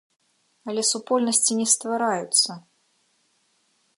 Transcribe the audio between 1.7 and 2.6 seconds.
ствараюцца!